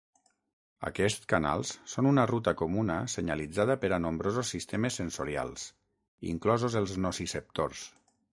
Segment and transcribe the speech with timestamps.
[0.87, 5.67] Aquests canals són una ruta comuna senyalitzada per a nombrosos sistemes sensorials,
[6.33, 7.87] inclosos els nociceptors.